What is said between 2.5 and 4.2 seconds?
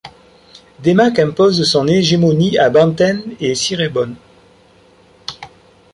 à Banten et Cirebon.